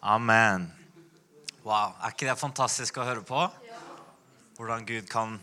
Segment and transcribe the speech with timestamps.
[0.00, 0.68] Amen.
[1.64, 3.40] Wow, Er ikke det fantastisk å høre på?
[4.56, 5.40] Hvordan Gud kan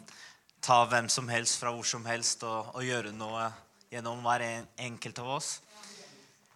[0.63, 3.49] ta hvem som helst fra hvor som helst og, og gjøre noe
[3.91, 5.49] gjennom hver en, enkelt av oss.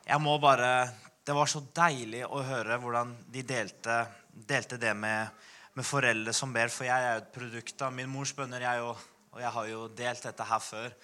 [0.08, 0.90] Jeg må bare,
[1.24, 4.00] Det var så deilig å høre hvordan de delte,
[4.32, 5.28] delte det med,
[5.76, 6.72] med, foreldre som ber.
[6.74, 9.04] For jeg er jo et produkt av min mors bønner, jeg òg.
[9.36, 10.96] Og jeg har jo delt dette her før.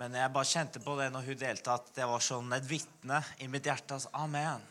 [0.00, 3.20] Men jeg bare kjente på det når hun delte, at det var sånn et vitne
[3.44, 3.98] i mitt hjerte.
[3.98, 4.64] Altså, Amen.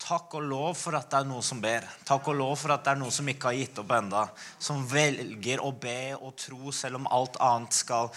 [0.00, 1.84] Takk og lov for at det er noen som ber.
[2.04, 4.24] Takk og lov for at det er noen som ikke har gitt opp enda.
[4.60, 8.10] Som velger å be og tro selv om alt annet skal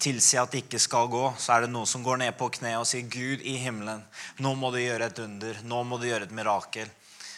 [0.00, 1.24] tilsi at det ikke skal gå.
[1.36, 4.04] Så er det noen som går ned på kne og sier, 'Gud i himmelen,
[4.38, 5.60] nå må du gjøre et under.
[5.64, 6.92] Nå må du gjøre et mirakel.'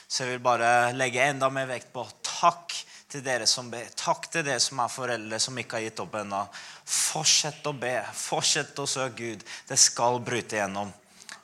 [0.07, 2.77] Så jeg vil bare legge enda mer vekt på takk
[3.11, 3.89] til dere som ber.
[3.99, 6.45] Takk til dere som er foreldre som ikke har gitt opp ennå.
[6.85, 7.97] Fortsett å be.
[8.15, 9.43] Fortsett å søke Gud.
[9.67, 10.93] Det skal bryte igjennom.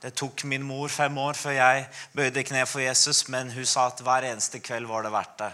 [0.02, 3.84] Det tok min mor fem år før jeg bøyde kne for Jesus, men hun sa
[3.87, 5.51] at hver eneste kveld var det verdt det.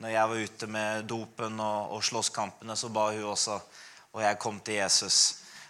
[0.00, 3.58] Når jeg var ute med dopen og, og slåsskampene, så ba hun også.
[4.16, 5.18] Og jeg kom til Jesus.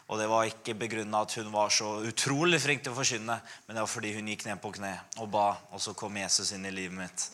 [0.06, 3.74] Og det var ikke begrunna at hun var så utrolig flink til å forkynne, men
[3.74, 6.70] det var fordi hun gikk ned på kne og ba, og så kom Jesus inn
[6.70, 7.26] i livet mitt.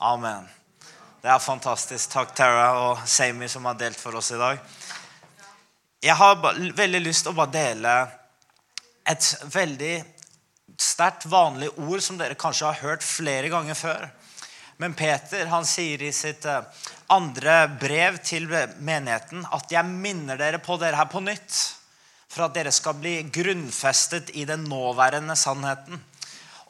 [0.00, 0.48] Amen.
[1.20, 2.08] Det er fantastisk.
[2.16, 4.64] Takk, Tara og Sami, som har delt for oss i dag.
[6.02, 6.40] Jeg har
[6.80, 7.94] veldig lyst til å bare dele
[9.12, 9.94] et veldig
[10.82, 14.08] sterkt vanlig ord som dere kanskje har hørt flere ganger før.
[14.82, 16.64] Men Peter han sier i sitt eh,
[17.12, 18.48] andre brev til
[18.80, 21.60] menigheten at 'jeg minner dere på dere her på nytt',
[22.28, 26.00] for at dere skal bli grunnfestet i den nåværende sannheten.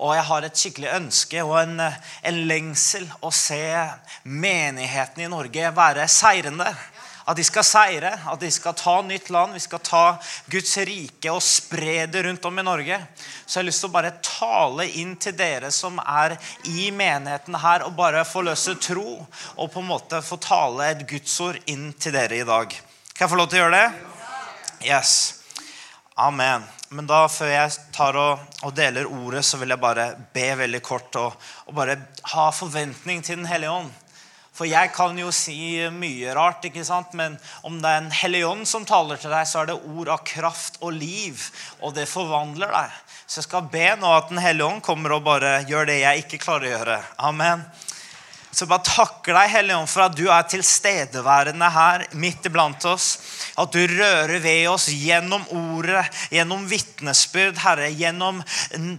[0.03, 3.63] Og jeg har et skikkelig ønske og en, eh, en lengsel å se
[4.25, 6.69] menigheten i Norge være seirende.
[7.25, 9.55] At de skal seire, at de skal ta nytt land.
[9.55, 10.03] Vi skal ta
[10.51, 12.99] Guds rike og spre det rundt om i Norge.
[13.47, 16.35] Så jeg har lyst til å bare tale inn til dere som er
[16.67, 21.07] i menigheten her, og bare få løse tro og på en måte få tale et
[21.09, 22.75] gudsord inn til dere i dag.
[23.13, 23.89] Kan jeg få lov til å gjøre det?
[24.83, 25.43] Yes.
[26.19, 26.65] Amen.
[26.93, 30.81] Men da, før jeg tar og, og deler ordet, så vil jeg bare be veldig
[30.85, 31.39] kort og,
[31.71, 31.97] og bare
[32.35, 33.93] ha forventning til Den hellige ånd.
[34.53, 37.15] For jeg kan jo si mye rart, ikke sant?
[37.17, 40.11] men om det er en hellig ånd som taler til deg, så er det ord
[40.13, 41.41] av kraft og liv,
[41.81, 42.99] og det forvandler deg.
[43.25, 46.27] Så jeg skal be nå at Den hellige ånd kommer og bare gjør det jeg
[46.27, 46.99] ikke klarer å gjøre.
[47.31, 47.65] Amen.
[48.53, 53.07] Så bare takker deg, Hellige Ånd, for at du er tilstedeværende her midt iblant oss.
[53.57, 57.89] At du rører ved oss gjennom ordet, gjennom vitnesbyrd, Herre.
[57.97, 58.43] Gjennom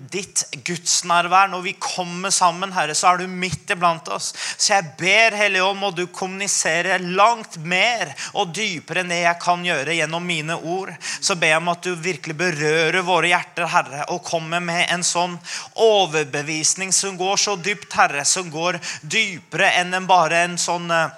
[0.09, 1.51] ditt gudsnærvær.
[1.51, 4.31] Når vi kommer sammen, Herre, så er du midt iblant oss.
[4.57, 9.41] Så jeg ber, Hellige Ånd, må du kommunisere langt mer og dypere enn det jeg
[9.43, 10.95] kan gjøre gjennom mine ord.
[11.21, 15.05] Så ber jeg om at du virkelig berører våre hjerter, Herre, og kommer med en
[15.05, 15.37] sånn
[15.77, 20.89] overbevisning som går så dypt, Herre, som går dypere dypere enn en bare en sånn
[20.91, 21.11] eh,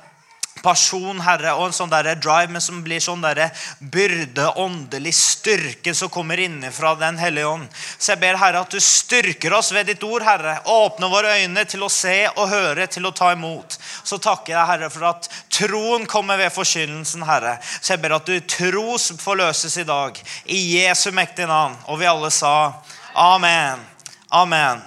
[0.63, 5.93] person, Herre, og en sånn der drive, men som blir sånn der byrde, åndelig styrke
[5.93, 7.67] som kommer innenfra Den hellige ånd.
[7.97, 10.57] Så jeg ber, Herre, at du styrker oss ved ditt ord, Herre.
[10.65, 13.77] Åpne våre øyne til å se og høre, til å ta imot.
[14.03, 17.59] Så takker jeg, Herre, for at troen kommer ved forkynnelsen, Herre.
[17.77, 20.17] Så jeg ber at du tros forløses i dag.
[20.45, 21.77] I Jesu mektige navn.
[21.91, 22.73] Og vi alle sa
[23.13, 23.85] amen.
[24.33, 24.81] Amen.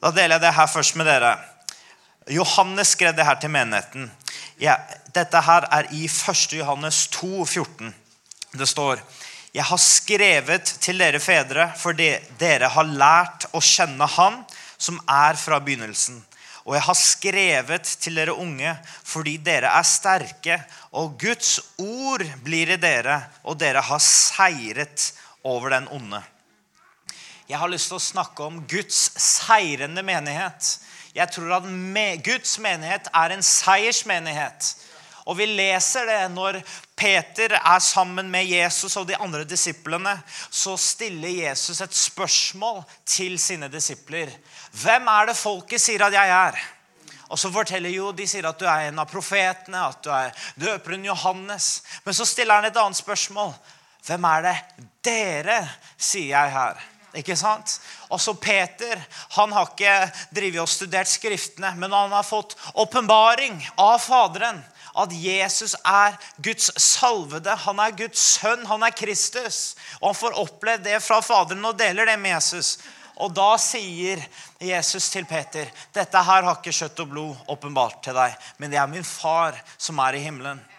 [0.00, 1.36] Da deler jeg det her først med dere.
[2.30, 4.10] Johannes skrev det her til menigheten.
[4.60, 4.76] Ja,
[5.14, 6.52] dette her er i 1.
[6.60, 7.94] Johannes 2, 14.
[8.52, 9.00] Det står
[9.54, 14.42] Jeg har skrevet til dere fedre fordi dere har lært å kjenne Han
[14.78, 16.20] som er fra begynnelsen.
[16.68, 20.60] Og jeg har skrevet til dere unge fordi dere er sterke,
[20.92, 25.10] og Guds ord blir i dere, og dere har seiret
[25.42, 26.20] over den onde.
[27.50, 30.76] Jeg har lyst til å snakke om Guds seirende menighet.
[31.14, 31.66] Jeg tror at
[32.24, 34.74] Guds menighet er en seiersmenighet.
[35.28, 36.60] Og vi leser det når
[36.98, 40.16] Peter er sammen med Jesus og de andre disiplene.
[40.50, 44.32] Så stiller Jesus et spørsmål til sine disipler.
[44.82, 46.60] Hvem er det folket sier at jeg er?
[47.30, 50.34] Og så forteller jo, De sier at du er en av profetene, at du er
[50.58, 51.82] døperen Johannes.
[52.04, 53.54] Men så stiller han et annet spørsmål.
[54.06, 54.56] Hvem er det
[55.04, 55.60] dere
[55.94, 56.89] sier jeg her?
[57.16, 57.78] Ikke sant?
[58.12, 59.00] Også Peter
[59.34, 59.94] han har ikke
[60.34, 64.62] drivet og studert Skriftene, men han har fått åpenbaring av Faderen.
[64.98, 69.76] At Jesus er Guds salvede, han er Guds sønn, han er Kristus.
[70.00, 72.76] Og han får opplevd det fra Faderen og deler det med Jesus.
[73.20, 74.22] Og da sier
[74.60, 78.78] Jesus til Peter, 'Dette her har ikke kjøtt og blod åpenbart til deg, men det
[78.80, 80.69] er min far som er i himmelen.'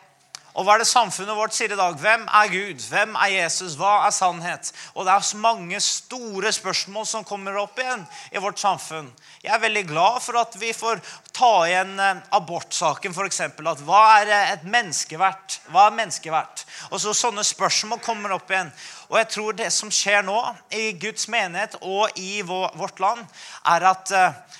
[0.51, 1.95] Og hva er det samfunnet vårt sier i dag?
[1.95, 2.81] Hvem er Gud?
[2.91, 3.77] Hvem er Jesus?
[3.79, 4.71] Hva er sannhet?
[4.95, 8.03] Og det er mange store spørsmål som kommer opp igjen
[8.35, 9.07] i vårt samfunn.
[9.41, 10.99] Jeg er veldig glad for at vi får
[11.31, 13.39] ta igjen eh, abortsaken, f.eks.
[13.47, 15.61] At hva er eh, et menneske verdt?
[15.71, 16.65] Hva er menneske verdt?
[16.91, 18.71] Og så Sånne spørsmål kommer opp igjen.
[19.11, 20.37] Og jeg tror det som skjer nå
[20.75, 23.23] i Guds menighet og i vårt land,
[23.71, 24.50] er at eh,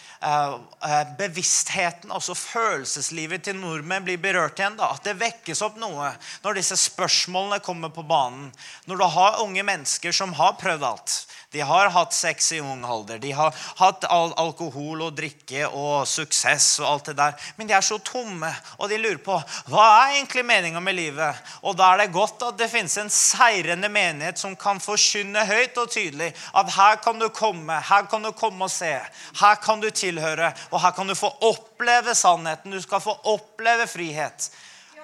[1.18, 4.78] bevisstheten, altså følelseslivet til nordmenn, blir berørt igjen.
[4.78, 6.12] da, At det vekkes opp noe
[6.44, 8.52] når disse spørsmålene kommer på banen.
[8.86, 11.16] Når du har unge mennesker som har prøvd alt.
[11.52, 13.18] De har hatt sex i ung alder.
[13.20, 17.36] De har hatt al alkohol og drikke og suksess og alt det der.
[17.58, 18.48] Men de er så tomme,
[18.80, 19.36] og de lurer på
[19.68, 21.44] hva er egentlig meninga med livet.
[21.68, 25.76] Og da er det godt at det finnes en seirende menighet som kan forkynne høyt
[25.84, 28.96] og tydelig at her kan du komme, her kan du komme og se.
[29.44, 32.72] Her kan du tilhøre, og her kan du få oppleve sannheten.
[32.72, 34.52] Du skal få oppleve frihet.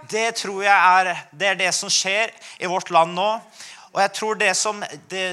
[0.08, 3.32] Det tror jeg er det, er det som skjer i vårt land nå.
[3.98, 4.84] Og jeg tror det som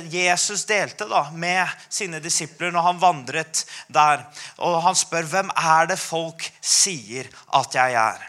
[0.08, 3.60] Jesus delte da, med sine disipler når han vandret
[3.92, 4.22] der,
[4.56, 7.28] og han spør hvem er det folk sier
[7.60, 8.22] at jeg er.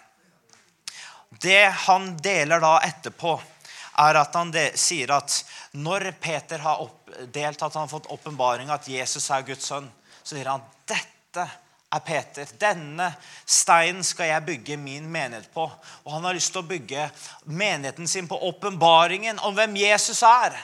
[1.40, 3.38] Det han deler da etterpå,
[4.04, 5.38] er at han sier at
[5.80, 6.84] når Peter har
[7.32, 9.88] delt at han har fått åpenbaring at Jesus er Guds sønn,
[10.20, 11.48] så sier han dette
[11.95, 12.50] er Peter.
[12.59, 13.09] Denne
[13.45, 15.65] steinen skal jeg bygge min menighet på.
[16.03, 17.09] Og han har lyst til å bygge
[17.45, 20.56] menigheten sin på åpenbaringen om hvem Jesus er.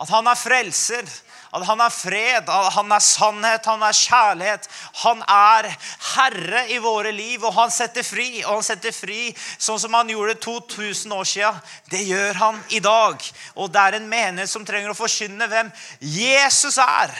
[0.00, 1.08] At han er frelser,
[1.52, 4.68] at han er fred, at han er sannhet, han er kjærlighet.
[5.02, 5.68] Han er
[6.14, 8.28] herre i våre liv, og han setter fri.
[8.44, 9.28] Og han setter fri
[9.58, 11.60] sånn som han gjorde 2000 år siden.
[11.90, 13.28] Det gjør han i dag.
[13.58, 17.12] Og det er en menighet som trenger å forkynne hvem Jesus er.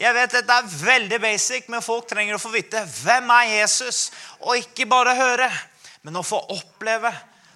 [0.00, 4.08] Jeg vet Dette er veldig basic, men folk trenger å få vite hvem er Jesus.
[4.42, 5.50] Og ikke bare høre,
[6.02, 7.12] men å få oppleve.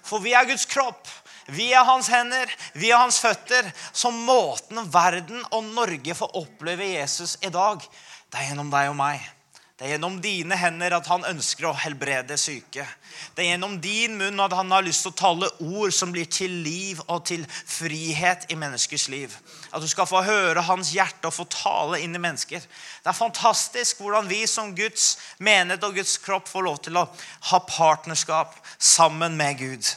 [0.07, 1.09] For vi er Guds kropp.
[1.49, 3.67] Vi er hans hender, vi er hans føtter.
[3.91, 7.83] Så måten verden og Norge får oppleve Jesus i dag,
[8.29, 9.38] det er gjennom deg og meg.
[9.79, 12.83] Det er gjennom dine hender at han ønsker å helbrede syke.
[13.31, 16.27] Det er gjennom din munn at han har lyst til å tale ord som blir
[16.27, 19.37] til liv og til frihet i menneskers liv.
[19.71, 22.59] At du skal få høre hans hjerte og få tale inn i mennesker.
[22.59, 27.07] Det er fantastisk hvordan vi som Guds menighet og Guds kropp får lov til å
[27.53, 29.93] ha partnerskap sammen med Gud.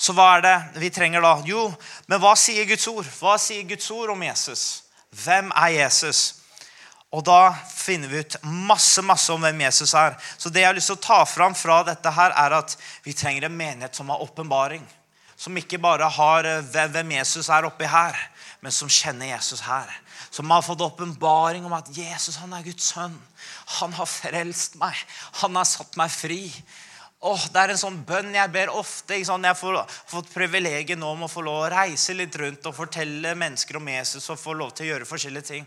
[0.00, 1.36] Så hva er det vi trenger da?
[1.44, 1.68] Jo,
[2.08, 3.12] men hva sier Guds ord?
[3.20, 4.68] Hva sier Guds ord om Jesus?
[5.20, 6.37] Hvem er Jesus?
[7.08, 10.16] Og da finner vi ut masse masse om hvem Jesus er.
[10.36, 12.74] Så det jeg har lyst til å ta fram fra dette, her er at
[13.04, 14.84] vi trenger en menighet som har åpenbaring.
[15.38, 18.18] Som ikke bare har eh, hvem Jesus er oppi her,
[18.60, 19.88] men som kjenner Jesus her.
[20.34, 23.16] Som har fått åpenbaring om at Jesus han er Guds sønn.
[23.78, 24.98] Han har frelst meg.
[25.40, 26.42] Han har satt meg fri.
[27.26, 29.16] Oh, det er en sånn bønn jeg ber ofte.
[29.18, 33.32] Jeg har fått privilegiet nå om å få lov å reise litt rundt og fortelle
[33.34, 35.66] mennesker om Jesus og få lov til å gjøre forskjellige ting.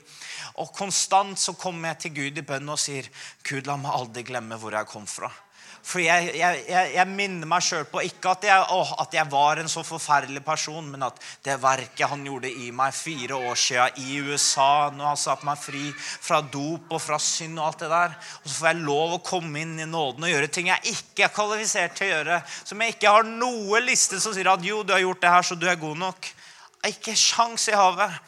[0.64, 3.10] Og konstant så kommer jeg til Gud i bønn og sier,
[3.44, 5.28] Gud, la meg aldri glemme hvor jeg kom fra.
[5.82, 9.60] For jeg, jeg, jeg, minner meg sjøl på ikke at jeg, å, at jeg, var
[9.60, 13.98] en så forferdelig person, men at det verket han gjorde i meg fire år siden
[14.04, 17.92] i USA, når han satte meg fri fra dop og fra synd og alt det
[17.92, 20.94] der Og så får jeg lov å komme inn i nåden og gjøre ting jeg
[20.94, 22.42] ikke er kvalifisert til å gjøre.
[22.62, 25.48] Som jeg ikke har noe liste som sier at jo, du har gjort det her,
[25.48, 26.30] så du er god nok.
[26.88, 28.22] Ikke sjans i havet.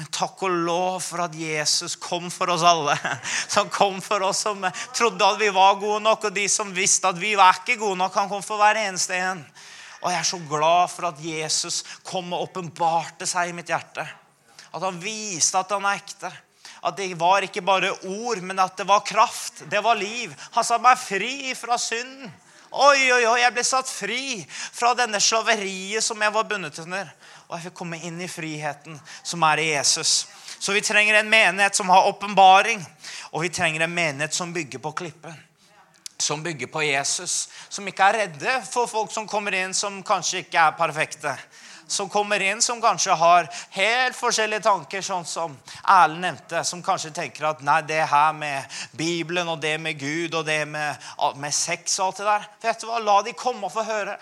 [0.00, 2.94] Men takk og lov for at Jesus kom for oss alle.
[3.54, 4.64] Som kom for oss som
[4.96, 7.98] trodde at vi var gode nok, og de som visste at vi var ikke gode
[8.00, 8.16] nok.
[8.16, 9.42] Han kom for hver eneste en.
[10.00, 14.06] Og jeg er så glad for at Jesus kom og åpenbarte seg i mitt hjerte.
[14.72, 16.32] At han viste at han er ekte.
[16.82, 19.62] At det var ikke bare ord, men at det var kraft.
[19.70, 20.32] Det var liv.
[20.56, 22.32] Han sa meg fri fra synden.
[22.72, 27.10] Oi, oi, oi, jeg ble satt fri fra denne slaveriet som jeg var bundet under
[27.52, 30.22] og jeg fikk komme inn i friheten som er i Jesus.
[30.56, 32.80] Så vi trenger en menighet som har åpenbaring,
[33.30, 35.34] og vi trenger en menighet som bygger på klippen.
[36.16, 37.50] Som bygger på Jesus.
[37.68, 41.36] Som ikke er redde for folk som kommer inn som kanskje ikke er perfekte.
[41.92, 46.64] Som kommer inn som kanskje har helt forskjellige tanker, sånn som Erlend nevnte.
[46.64, 50.62] Som kanskje tenker at nei, det her med Bibelen og det med Gud og det
[50.64, 53.02] med, med sex og alt det der Vet du hva?
[53.02, 54.16] La de komme og få høre.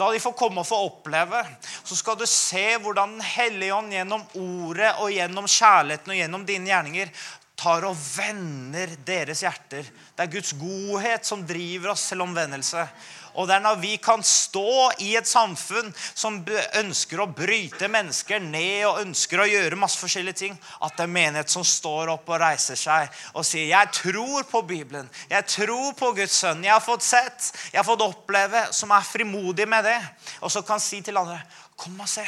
[0.00, 1.42] La de få komme og få oppleve.
[1.84, 6.46] Så skal du se hvordan Den hellige ånd gjennom ordet og gjennom kjærligheten og gjennom
[6.48, 7.12] dine gjerninger
[7.60, 9.84] tar og vender deres hjerter.
[9.84, 12.86] Det er Guds godhet som driver oss til omvendelse.
[13.34, 16.40] Og det er når vi kan stå i et samfunn som
[16.80, 21.14] ønsker å bryte mennesker ned og ønsker å gjøre masse forskjellige ting, at det er
[21.14, 25.10] menighet som står opp og reiser seg og sier 'Jeg tror på Bibelen.
[25.30, 26.64] Jeg tror på Guds sønn.
[26.64, 30.00] Jeg har fått sett, jeg har fått oppleve', som er frimodig med det.
[30.40, 31.42] Og så kan si til andre
[31.76, 32.26] 'Kom og se.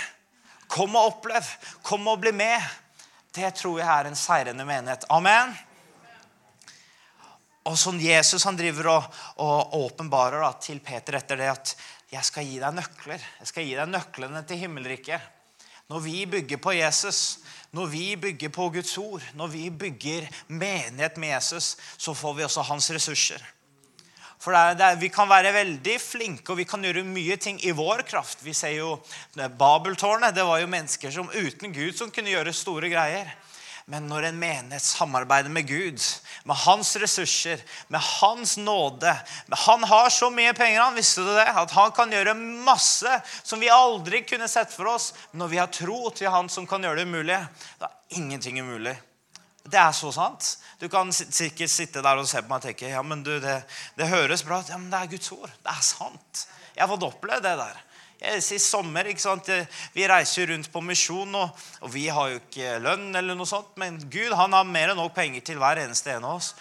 [0.69, 1.45] Kom og opplev.
[1.83, 2.63] Kom og bli med'.
[3.35, 5.05] Det tror jeg er en seirende menighet.
[5.11, 5.59] Amen.
[7.71, 11.77] Og sånn Jesus han driver og, og åpenbarer til Peter etter det at
[12.13, 13.23] 'Jeg skal gi deg nøkler.
[13.41, 15.31] Jeg skal gi deg nøklene til himmelriket'.
[15.89, 17.39] Når vi bygger på Jesus,
[17.73, 22.45] når vi bygger på Guds ord, når vi bygger menighet med Jesus, så får vi
[22.45, 23.43] også hans ressurser.
[24.43, 27.37] For det er, det er, Vi kan være veldig flinke og vi kan gjøre mye
[27.37, 28.43] ting i vår kraft.
[28.43, 28.97] Vi ser jo
[29.37, 30.35] Babeltårnet.
[30.35, 33.31] Det var jo mennesker som uten Gud som kunne gjøre store greier.
[33.91, 35.99] Men når en menighet samarbeider med Gud,
[36.45, 39.17] med hans ressurser, med hans nåde
[39.67, 43.71] Han har så mye penger, han visste det, at han kan gjøre masse som vi
[43.73, 45.13] aldri kunne sett for oss.
[45.33, 47.43] Når vi har tro til han som kan gjøre det umulige,
[47.81, 48.95] da er ingenting umulig.
[49.63, 50.57] Det er så sant.
[50.79, 53.61] Du kan sikkert sitte der og se på meg og tenke ja, men du, det,
[53.99, 54.71] det høres bra ut.
[54.71, 55.51] Ja, men det er Guds ord.
[55.63, 56.47] Det er sant.
[56.75, 57.83] Jeg har fått oppleve det der.
[58.43, 59.49] Sist sommer ikke sant?
[59.95, 63.73] Vi reiser rundt på misjon, og, og, vi har jo ikke lønn, eller noe sånt,
[63.81, 66.53] men Gud han har mer enn nok penger til hver eneste en av oss.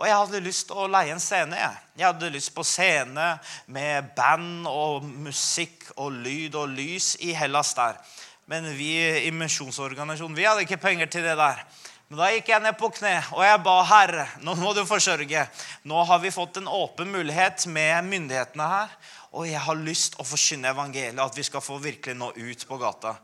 [0.00, 1.58] Og jeg hadde lyst til å leie en scene.
[1.60, 3.34] Jeg, jeg hadde lyst på scene
[3.68, 8.00] med band og musikk og lyd og lys i Hellas der.
[8.48, 8.94] Men vi
[9.26, 11.60] i misjonsorganisasjonen vi hadde ikke penger til det der.
[12.08, 15.44] Men da gikk jeg ned på kne og jeg ba Herre, nå må du forsørge.
[15.86, 18.96] Nå har vi fått en åpen mulighet med myndighetene her.
[19.30, 22.78] Og jeg har lyst å forkynne evangeliet, at vi skal få virkelig nå ut på
[22.80, 23.14] gata.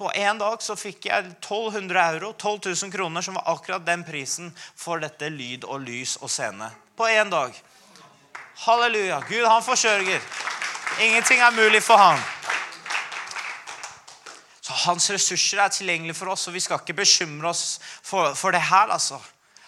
[0.00, 4.00] På en dag så fikk jeg 1200 euro, 12 000 kroner, som var akkurat den
[4.06, 6.70] prisen for dette lyd og lys og scene.
[6.96, 7.52] På én dag.
[8.64, 9.20] Halleluja.
[9.28, 10.24] Gud, han forsørger.
[11.04, 12.20] Ingenting er mulig for han.
[14.64, 18.56] Så hans ressurser er tilgjengelige for oss, og vi skal ikke bekymre oss for, for
[18.56, 18.88] det her.
[18.88, 19.20] altså.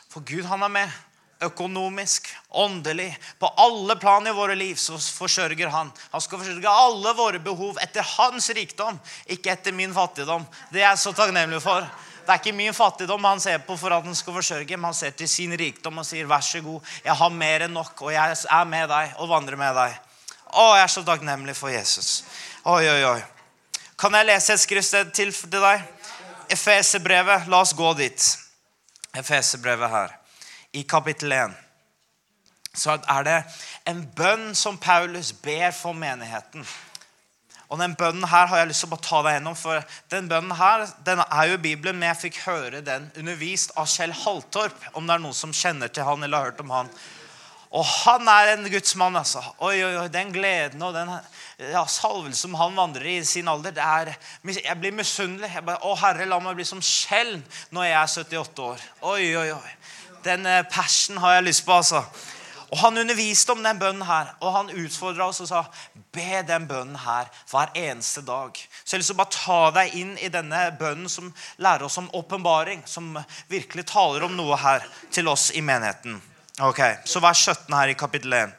[0.09, 1.00] For Gud, han er med
[1.43, 5.91] økonomisk, åndelig, på alle plan i våre liv, så forsørger han.
[6.11, 10.47] Han skal forsørge alle våre behov etter hans rikdom, ikke etter min fattigdom.
[10.71, 11.87] Det er jeg så takknemlig for.
[12.23, 14.97] Det er ikke min fattigdom han ser på for at han skal forsørge, men han
[14.97, 18.13] ser til sin rikdom og sier, 'Vær så god, jeg har mer enn nok, og
[18.13, 19.99] jeg er med deg og vandrer med deg.'
[20.53, 22.25] Å, jeg er så takknemlig for Jesus.
[22.65, 23.23] Oi, oi, oi.
[23.99, 25.83] Kan jeg lese et skriftsted til deg?
[26.51, 27.49] Efeserbrevet.
[27.49, 28.39] La oss gå dit.
[29.17, 30.22] Efeserbrevet her
[30.73, 31.59] i kapittel 1,
[32.75, 33.38] så er det
[33.88, 36.64] en bønn som Paulus ber for menigheten.
[37.73, 39.57] Og Den bønnen her har jeg lyst til å ta deg gjennom.
[39.57, 39.81] for
[40.12, 43.88] Den bønnen her, den er jo i Bibelen, men jeg fikk høre den undervist av
[43.88, 44.76] Kjell Haltorp.
[44.93, 46.91] Om det er noen som kjenner til han eller har hørt om han.
[47.73, 49.17] Og han er en gudsmann.
[49.17, 49.41] altså.
[49.64, 51.09] Oi, oi, oi, Den gleden og den
[51.73, 54.14] ja, salvelsen som han vandrer i sin alder det er,
[54.45, 55.55] Jeg blir misunnelig.
[55.55, 58.85] Jeg bare, Å, Herre, la meg bli som Kjell når jeg er 78 år.
[59.00, 59.73] Oi, oi, oi.
[60.25, 62.05] Den eh, passion har jeg lyst på, altså.
[62.73, 65.59] Og Han underviste om den bønnen her, og han utfordra oss og sa
[66.14, 68.57] be den bønnen her hver eneste dag.
[68.57, 71.29] Så jeg har lyst til å bare ta deg inn i denne bønnen som
[71.61, 72.81] lærer oss om åpenbaring.
[72.88, 73.19] Som
[73.52, 76.17] virkelig taler om noe her til oss i menigheten.
[76.64, 78.55] Ok, Så vers 17 her i kapittel 1.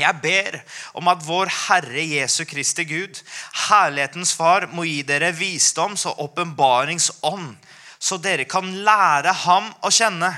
[0.00, 0.56] Jeg ber
[0.96, 3.18] om at vår Herre Jesu Kristi Gud,
[3.68, 7.56] herlighetens Far, må gi dere visdoms- og åpenbaringsånd,
[8.00, 10.32] så dere kan lære ham å kjenne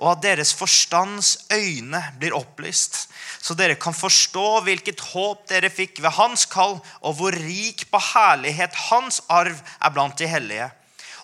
[0.00, 3.04] og at deres forstands øyne blir opplyst,
[3.40, 8.00] så dere kan forstå hvilket håp dere fikk ved hans kall, og hvor rik på
[8.14, 10.70] herlighet hans arv er blant de hellige.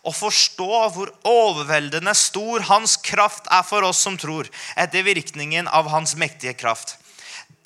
[0.07, 5.89] Og forstå hvor overveldende stor hans kraft er for oss som tror, etter virkningen av
[5.91, 6.99] hans mektige kraft.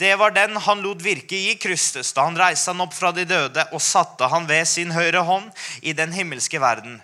[0.01, 3.27] Det var den han lot virke i Kristus da han reiste han opp fra de
[3.29, 5.51] døde og satte han ved sin høyre hånd
[5.83, 7.03] i den himmelske verden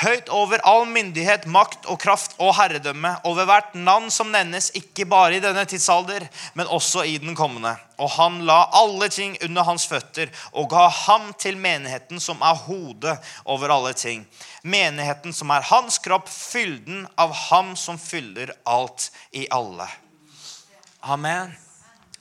[0.00, 5.06] høyt over all myndighet, makt og kraft og herredømme, over hvert navn som nevnes, ikke
[5.08, 6.26] bare i denne tidsalder,
[6.58, 7.74] men også i den kommende.
[8.00, 12.62] Og han la alle ting under hans føtter og ga ham til menigheten som er
[12.66, 14.24] hodet over alle ting.
[14.62, 19.88] Menigheten som er hans kropp, fylden av ham som fyller alt i alle.
[21.00, 21.52] Amen.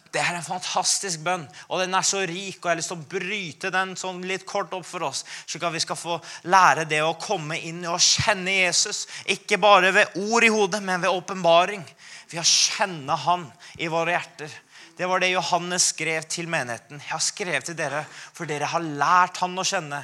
[0.10, 2.58] Det er en fantastisk bønn, og den er så rik.
[2.58, 5.68] og Jeg har lyst til å bryte den sånn litt kort opp for oss, slik
[5.68, 6.18] at vi skal få
[6.50, 9.04] lære det å komme inn og kjenne Jesus.
[9.30, 11.86] Ikke bare ved ord i hodet, men ved åpenbaring.
[12.32, 13.46] Ved å kjenne Han
[13.78, 14.58] i våre hjerter.
[14.98, 17.00] Det var det Johannes skrev til menigheten.
[17.00, 20.02] Jeg har skrevet til dere, for dere har lært Han å kjenne.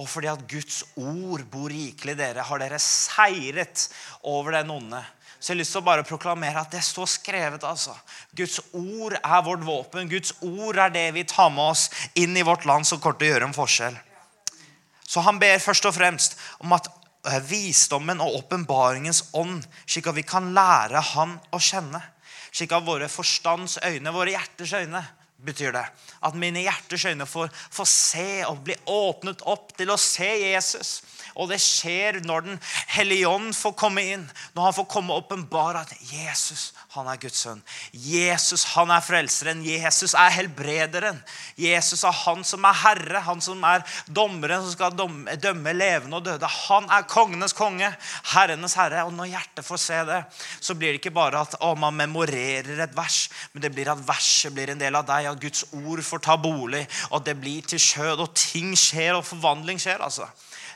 [0.00, 3.90] Og fordi at Guds ord bor rikelig i dere, har dere seiret
[4.24, 5.02] over den onde.
[5.42, 7.64] Så jeg har lyst til å bare proklamere at det står skrevet.
[7.66, 7.96] altså.
[8.30, 10.08] Guds ord er vårt våpen.
[10.08, 13.26] Guds ord er det vi tar med oss inn i vårt land som kommer til
[13.26, 13.96] å gjøre en forskjell.
[15.02, 16.86] Så han ber først og fremst om at
[17.26, 22.04] eh, visdommen og åpenbaringens ånd, slik at vi kan lære Han å kjenne.
[22.52, 25.02] Slik at våre forstands øyne, våre hjerters øyne,
[25.42, 25.84] betyr det.
[26.22, 31.00] At mine hjerters øyne får, får se og bli åpnet opp til å se Jesus.
[31.36, 32.58] Og det skjer når Den
[32.94, 34.24] hellige ånd får komme inn.
[34.56, 35.32] Når han får komme og
[35.78, 37.60] at Jesus han er Guds sønn.
[37.92, 39.62] Jesus han er frelseren.
[39.64, 41.20] Jesus er helbrederen.
[41.56, 43.22] Jesus er han som er herre.
[43.24, 46.50] Han som er dommeren som skal dømme, dømme levende og døde.
[46.68, 47.88] Han er kongenes konge.
[48.34, 49.06] Herrenes herre.
[49.08, 50.20] Og når hjertet får se det,
[50.60, 54.04] så blir det ikke bare at å, man memorerer et vers, men det blir at
[54.06, 55.30] verset blir en del av deg.
[55.32, 56.84] At Guds ord får ta bolig.
[57.10, 58.26] Og det blir til skjød.
[58.26, 60.02] Og ting skjer, og forvandling skjer.
[60.04, 60.28] altså.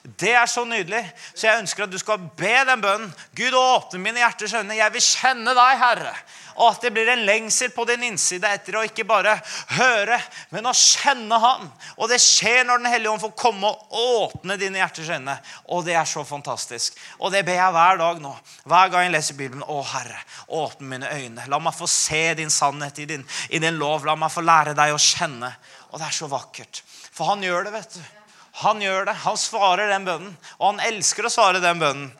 [0.06, 1.02] Det er så nydelig.
[1.34, 3.12] Så jeg ønsker at du skal be den bønnen.
[3.36, 4.78] Gud, åpne mine hjerters øyne.
[4.78, 6.14] Jeg vil kjenne deg, Herre.
[6.56, 9.34] Og at det blir en lengsel på din innside etter å ikke bare
[9.76, 10.16] høre,
[10.54, 11.68] men å kjenne Han.
[12.00, 15.36] Og det skjer når Den hellige ånd får komme og åpne dine hjerters øyne.
[15.68, 16.96] Og det er så fantastisk.
[17.20, 18.32] Og det ber jeg hver dag nå.
[18.64, 19.66] Hver gang jeg leser Bibelen.
[19.68, 21.48] Å, Herre, åpne mine øyne.
[21.52, 24.08] La meg få se din sannhet i din, i din lov.
[24.08, 25.52] La meg få lære deg å kjenne.
[25.92, 26.80] Og det er så vakkert.
[27.12, 28.15] For han gjør det, vet du.
[28.62, 29.16] Han gjør det.
[29.26, 30.32] Han svarer den bønnen.
[30.58, 32.10] Og han elsker å svare den bønnen.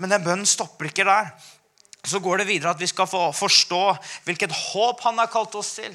[0.00, 1.30] Men den bønnen stopper ikke der.
[2.06, 3.80] Så går det videre at vi skal få forstå
[4.26, 5.94] hvilket håp han har kalt oss til.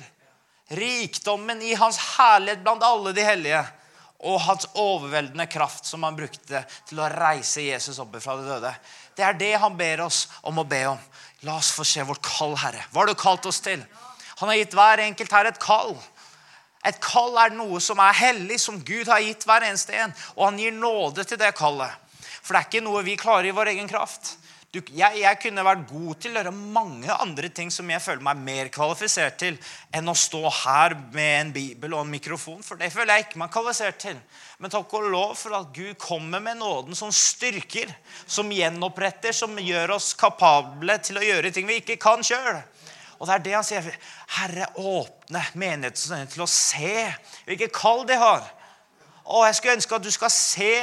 [0.76, 3.62] Rikdommen i hans herlighet blant alle de hellige.
[4.22, 8.74] Og hans overveldende kraft som han brukte til å reise Jesus opp fra det døde.
[9.18, 11.00] Det er det han ber oss om å be om.
[11.48, 12.84] La oss få se vårt kall, Herre.
[12.92, 13.82] Hva har du kalt oss til?
[14.42, 15.96] Han har gitt hver enkelt her et kall.
[16.88, 20.14] Et kall er noe som er hellig, som Gud har gitt hver eneste en.
[20.38, 21.94] Og han gir nåde til det kallet.
[22.42, 24.38] For det er ikke noe vi klarer i vår egen kraft.
[24.72, 28.24] Du, jeg, jeg, kunne vært god til å gjøre mange andre ting som jeg føler
[28.24, 29.58] meg mer kvalifisert til
[29.92, 32.62] enn å stå her med en bibel og en mikrofon.
[32.64, 34.22] For det føler jeg ikke meg kvalifisert til.
[34.64, 37.92] Men takk og lov for at Gud kommer med nåden som styrker,
[38.24, 42.64] som gjenoppretter, som gjør oss kapable til å gjøre ting vi ikke kan sjøl.
[43.22, 43.88] Og det er det han sier.
[44.40, 47.06] Herre, åpne menigheten til å se
[47.46, 48.42] hvilket kall de har.
[49.30, 50.74] Og Jeg skulle ønske at du skal se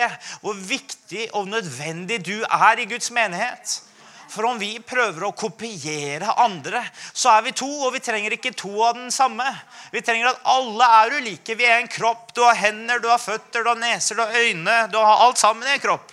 [0.45, 3.80] hvor viktig og nødvendig du er i Guds menighet.
[4.28, 6.83] For om vi prøver å kopiere andre,
[7.16, 9.47] så er vi to, og vi trenger ikke to av den samme.
[9.90, 11.57] Vi trenger at alle er ulike.
[11.57, 12.35] Vi er en kropp.
[12.37, 14.77] Du har hender, du har føtter, du har neser, du har øyne.
[14.92, 16.12] Du har alt sammen i en kropp.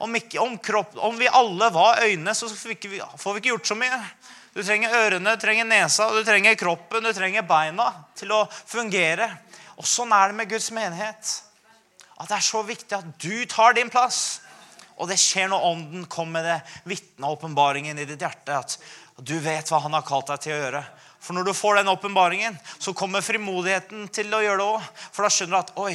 [0.00, 3.52] Om, ikke, om, kropp, om vi alle var øyne, så vi, ikke, får vi ikke
[3.52, 4.00] gjort så mye.
[4.54, 9.28] Du trenger ørene, du trenger nesa, du trenger kroppen, du trenger beina til å fungere.
[9.78, 11.34] Og Sånn er det med Guds menighet.
[12.18, 14.40] At Det er så viktig at du tar din plass.
[15.00, 18.58] Og det skjer når Ånden kommer med det vitne åpenbaringen i ditt hjerte.
[18.58, 18.76] At
[19.16, 20.82] du vet hva Han har kalt deg til å gjøre.
[21.20, 24.90] For når du får den åpenbaringen, så kommer frimodigheten til å gjøre det òg.
[25.12, 25.94] For da skjønner du at oi,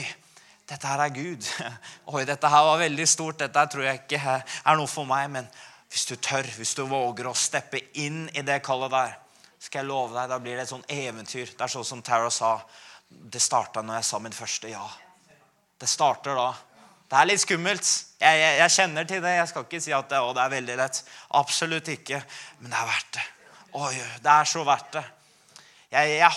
[0.66, 1.46] dette her er Gud.
[2.14, 3.38] Oi, dette her var veldig stort.
[3.38, 5.30] Dette tror jeg ikke er noe for meg.
[5.30, 5.50] Men
[5.90, 9.16] hvis du tør, hvis du våger å steppe inn i det kallet der,
[9.60, 11.50] skal jeg love deg, da blir det et sånt eventyr.
[11.56, 12.58] Det er sånn som Tara sa.
[13.10, 14.84] Det starta når jeg sa min første ja.
[15.80, 16.50] Det starter da.
[17.06, 17.90] Det er litt skummelt.
[18.20, 19.34] Jeg, jeg, jeg kjenner til det.
[19.38, 21.02] Jeg skal ikke si at det, å, det er veldig lett.
[21.40, 22.22] Absolutt ikke.
[22.60, 23.26] Men det er verdt det.
[23.76, 23.94] Oi,
[24.24, 25.04] det er så verdt det.
[25.94, 26.32] Jeg, jeg,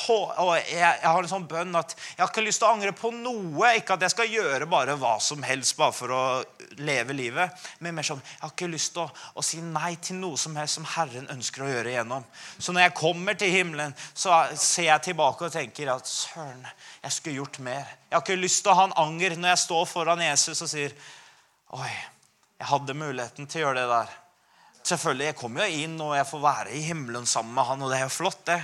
[0.76, 3.70] jeg, har en sånn bønn at jeg har ikke lyst til å angre på noe.
[3.78, 6.22] Ikke at jeg skal gjøre bare hva som helst bare for å
[6.84, 7.64] leve livet.
[7.82, 10.56] Men mer sånn, jeg har ikke lyst til å, å, si nei til noe som
[10.61, 12.26] helst som Herren ønsker å gjøre igjennom.
[12.58, 16.62] Så når jeg kommer til himmelen, så ser jeg tilbake og tenker at søren,
[17.02, 17.96] jeg skulle gjort mer.
[18.08, 20.70] Jeg har ikke lyst til å ha en anger når jeg står foran Jesus og
[20.70, 20.94] sier
[21.76, 21.90] oi,
[22.58, 24.16] jeg hadde muligheten til å gjøre det der.
[24.88, 27.90] Selvfølgelig, Jeg kommer jo inn og jeg får være i himmelen sammen med han, og
[27.92, 28.62] det er jo flott, det.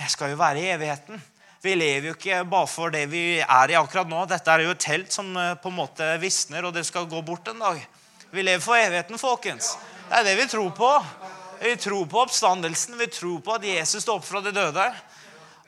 [0.00, 1.20] Jeg skal jo være i evigheten.
[1.60, 4.22] Vi lever jo ikke bare for det vi er i akkurat nå.
[4.30, 7.20] Dette er jo et telt som eh, på en måte visner, og det skal gå
[7.20, 7.82] bort en dag.
[8.32, 9.74] Vi lever for evigheten, folkens.
[10.08, 10.88] Det er det vi tror på.
[11.60, 12.96] Vi tror på oppstandelsen.
[12.96, 14.86] Vi tror på at Jesus står opp fra de døde.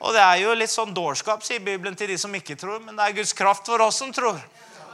[0.01, 2.81] Og det er jo litt sånn dårskap, sier Bibelen, til de som ikke tror.
[2.81, 4.41] Men det er Guds kraft for oss som tror.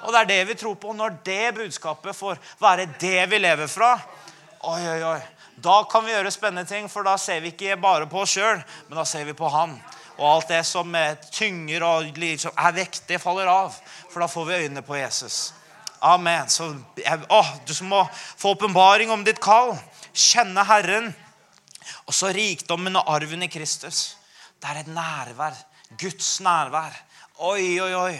[0.03, 0.91] Og det er det vi tror på.
[0.97, 3.95] Når det budskapet får være det vi lever fra,
[4.67, 5.19] oi, oi, oi,
[5.63, 8.61] da kan vi gjøre spennende ting, for da ser vi ikke bare på oss sjøl,
[8.87, 9.77] men da ser vi på Han.
[10.19, 10.95] Og alt det som
[11.31, 13.75] tynger og liksom er vekt, det faller av.
[14.11, 15.53] For da får vi øynene på Jesus.
[16.03, 16.49] Amen.
[16.51, 19.75] Så å, Du som må få åpenbaring om ditt kall.
[20.11, 21.13] Kjenne Herren.
[22.05, 24.17] Og så rikdommen og arven i Kristus.
[24.59, 25.55] Det er et nærvær.
[25.99, 26.95] Guds nærvær.
[27.39, 28.15] Oi, oi, oi.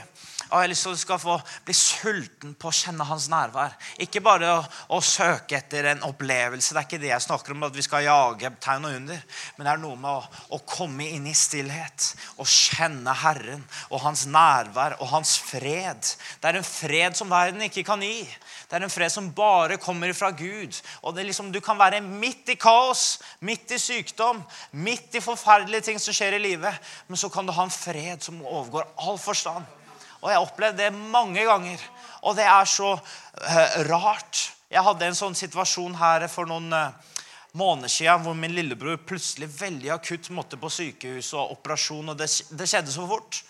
[0.50, 1.36] Og jeg har lyst til at du skal få
[1.66, 3.76] bli sulten på å kjenne hans nærvær.
[4.02, 4.64] Ikke bare å,
[4.98, 6.74] å søke etter en opplevelse.
[6.74, 9.22] Det er ikke det jeg snakker om, at vi skal jage tegn og under.
[9.58, 12.10] Men det er noe med å, å komme inn i stillhet
[12.42, 16.14] og kjenne Herren og hans nærvær og hans fred.
[16.42, 18.26] Det er en fred som verden ikke kan gi.
[18.70, 20.82] Det er en fred som bare kommer fra Gud.
[21.06, 26.02] Og liksom, Du kan være midt i kaos, midt i sykdom, midt i forferdelige ting
[26.02, 26.94] som skjer i livet.
[27.08, 29.78] Men så kan du ha en fred som overgår all forstand.
[30.20, 31.84] Og jeg har opplevd det mange ganger.
[32.28, 34.50] Og det er så uh, rart.
[34.70, 37.20] Jeg hadde en sånn situasjon her for noen uh,
[37.58, 42.12] måneder siden hvor min lillebror plutselig veldig akutt måtte på sykehus og operasjon.
[42.12, 43.44] Og det, det skjedde så fort.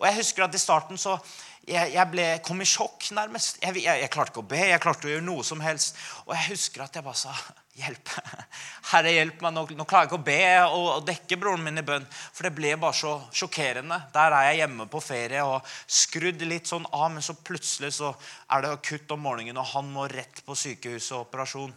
[0.00, 1.18] Og jeg husker at i starten så
[1.64, 3.60] jeg, jeg ble, kom i sjokk, nærmest.
[3.62, 6.00] Jeg, jeg, jeg, klarte ikke å be, jeg klarte å gjøre noe som helst.
[6.26, 7.36] Og jeg husker at jeg bare sa
[7.74, 8.10] Hjelp.
[8.92, 9.54] Herre, hjelp meg.
[9.56, 12.04] Nå, nå klarer jeg ikke å be og, og, dekke broren min i bønn.
[12.06, 13.98] For det ble bare så sjokkerende.
[14.14, 18.12] Der er jeg hjemme på ferie og skrudd litt sånn av, men så plutselig så
[18.54, 21.74] er det akutt om morgenen, og han må rett på sykehus og operasjon.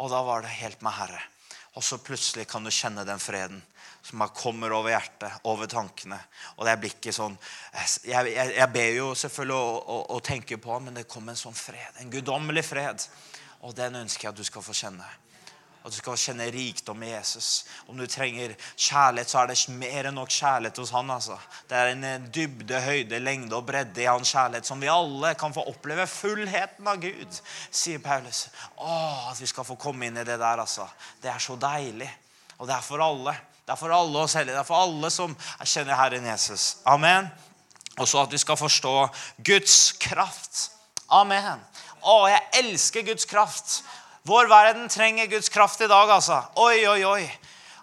[0.00, 1.20] Og da var det helt med Herre.
[1.76, 3.60] Og så plutselig kan du kjenne den freden
[4.02, 6.16] som kommer over hjertet, over tankene.
[6.56, 7.34] Og det blir ikke sånn
[8.08, 12.00] Jeg, jeg, jeg ber jo selvfølgelig å tenke på, men det kom en sånn fred.
[12.00, 13.04] En guddommelig fred.
[13.60, 15.06] Og den ønsker jeg at du skal få kjenne.
[15.80, 17.64] At du skal kjenne rikdom i Jesus.
[17.88, 21.10] Om du trenger kjærlighet, så er det mer enn nok kjærlighet hos han.
[21.10, 21.38] altså.
[21.68, 25.54] Det er en dybde, høyde, lengde og bredde i hans kjærlighet som vi alle kan
[25.56, 28.46] få oppleve fullheten av Gud, sier Paulus.
[28.76, 28.90] Å,
[29.30, 30.88] at vi skal få komme inn i det der, altså.
[31.22, 32.10] Det er så deilig.
[32.58, 33.36] Og det er for alle.
[33.64, 34.56] Det er for alle oss hellige.
[34.56, 36.76] Det er for alle som kjenner Herren Jesus.
[36.84, 37.30] Amen.
[37.96, 38.94] Og så at vi skal forstå
[39.44, 40.70] Guds kraft.
[41.08, 41.64] Amen.
[42.02, 43.80] Å, jeg elsker Guds kraft.
[44.28, 46.42] Vår verden trenger Guds kraft i dag, altså.
[46.60, 47.24] Oi, oi, oi.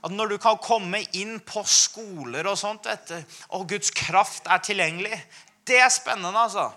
[0.06, 4.46] At når du kan komme inn på skoler og sånt, vet du, og Guds kraft
[4.50, 5.18] er tilgjengelig,
[5.68, 6.70] det er spennende, altså.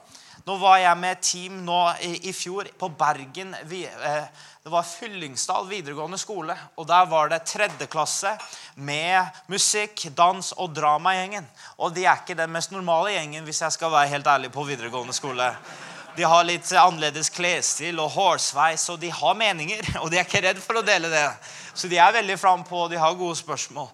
[0.47, 3.53] Nå var jeg med et team nå i, i fjor på Bergen.
[3.69, 6.57] Vi, eh, det var Fyllingsdal videregående skole.
[6.77, 8.33] og Der var det tredjeklasse
[8.75, 11.47] med musikk, dans og drama-gjengen.
[11.79, 14.65] Og de er ikke den mest normale gjengen, hvis jeg skal være helt ærlig, på
[14.65, 15.53] videregående skole.
[16.17, 19.85] De har litt annerledes klesstil og hårsveis, og de har meninger.
[20.03, 21.27] Og de er ikke redd for å dele det.
[21.75, 23.89] Så de er veldig frampå, og de har gode spørsmål.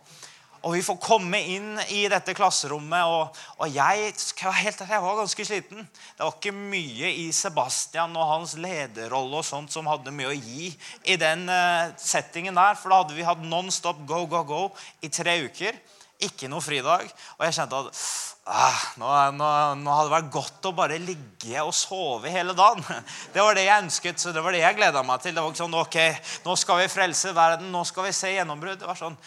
[0.67, 4.09] Og vi får komme inn i dette klasserommet, og, og jeg,
[4.57, 5.85] helt, jeg, var ganske sliten.
[5.87, 10.35] Det var ikke mye i Sebastian og hans lederrolle og sånt som hadde mye å
[10.35, 10.73] gi
[11.07, 12.75] i den uh, settingen der.
[12.81, 14.63] For da hadde vi hatt non stop go, go, go
[15.07, 15.79] i tre uker.
[16.25, 17.11] Ikke noe fridag.
[17.37, 17.99] Og jeg kjente at
[18.47, 19.49] ah, nå, nå,
[19.83, 22.85] nå, hadde det vært godt å bare ligge og sove hele dagen.
[23.35, 25.35] Det var det jeg ønsket, så det var det jeg gleda meg til.
[25.37, 25.99] Det var ikke sånn, ok,
[26.47, 28.81] Nå skal vi frelse verden, nå skal vi se gjennombrudd.
[28.81, 29.21] Det var sånn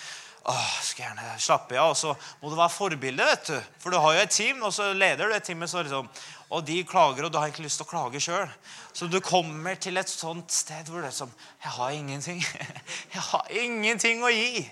[0.50, 1.92] Åh, skal gjerne slappe av.
[1.92, 3.72] Og så må du være forbilde, vet du.
[3.84, 5.66] For du har jo et team, og så leder du et team.
[5.68, 6.08] Så liksom,
[6.50, 8.48] og de klager, og du har ikke lyst til å klage sjøl.
[8.96, 12.40] Så du kommer til et sånt sted hvor det er sånn Jeg har ingenting.
[13.14, 14.64] Jeg har ingenting å gi.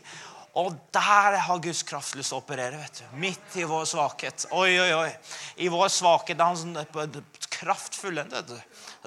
[0.57, 2.79] Og der har Guds kraft lyst til å operere.
[2.81, 3.17] vet du.
[3.21, 4.47] Midt i vår svakhet.
[4.57, 5.11] Oi, oi, oi.
[5.61, 6.73] I vår svakhet er han sånn
[8.47, 8.55] du.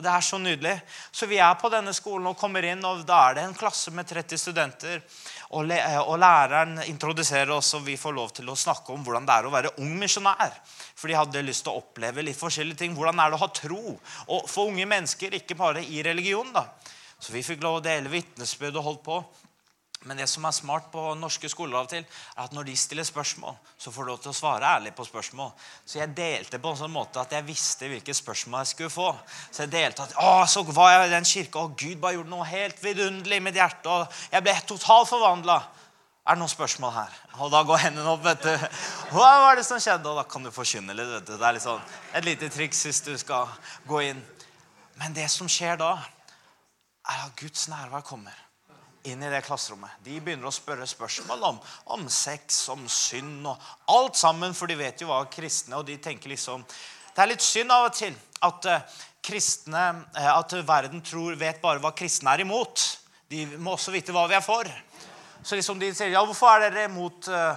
[0.01, 0.77] Det er så nydelig.
[1.11, 3.91] Så vi er på denne skolen og kommer inn, og da er det en klasse
[3.91, 5.03] med 30 studenter.
[5.51, 9.51] Og, læreren introduserer oss, og vi får lov til å snakke om hvordan det er
[9.51, 10.55] å være ung misjonær.
[10.95, 12.95] For de hadde lyst til å oppleve litt forskjellige ting.
[12.95, 13.99] Hvordan er det å ha tro?
[14.31, 16.55] Og for unge mennesker, ikke bare i religion.
[16.55, 16.69] da.
[17.19, 19.23] Så vi fikk lov å dele vitnesbyrd og holdt på.
[20.09, 22.77] Men det som er smart på norske skoler av og til, er at når de
[22.81, 25.51] stiller spørsmål, så får du lov til å svare ærlig på spørsmål.
[25.85, 29.11] Så jeg delte på en sånn måte at jeg visste hvilke spørsmål jeg skulle få.
[29.51, 32.33] Så jeg delte at å, så var jeg i den kirka, og Gud bare gjorde
[32.33, 33.93] noe helt vidunderlig i mitt hjerte.
[33.93, 35.61] Og jeg ble totalt forvandla.
[36.25, 37.23] Er det noen spørsmål her?
[37.37, 38.25] Og da går hendene opp.
[38.25, 38.69] vet du.
[39.13, 40.09] Hva var det som skjedde?
[40.09, 41.13] Og da kan du forkynne litt.
[41.13, 41.37] vet du.
[41.37, 43.53] Det er litt sånn, et lite triks hvis du skal
[43.89, 44.29] gå inn.
[44.97, 45.99] Men det som skjer da,
[47.05, 48.47] er at Guds nærvær kommer
[49.09, 50.01] inn i det klasserommet.
[50.05, 51.61] De begynner å spørre spørsmål om,
[51.97, 55.97] om sex, om synd og alt sammen, for de vet jo hva kristne og de
[56.03, 56.65] tenker liksom
[57.15, 58.15] Det er litt synd av og til
[58.47, 59.87] at uh, kristne,
[60.17, 62.85] uh, at verden tror, vet bare hva kristne er imot.
[63.31, 64.69] De må også vite hva vi er for.
[65.43, 67.57] Så liksom de sier ja, hvorfor er dere imot uh,